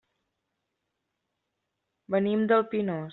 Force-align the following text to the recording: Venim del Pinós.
Venim 2.17 2.47
del 2.53 2.67
Pinós. 2.73 3.09